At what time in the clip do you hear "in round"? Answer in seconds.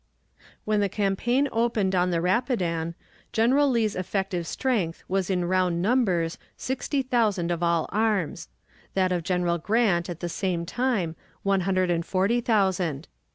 5.29-5.79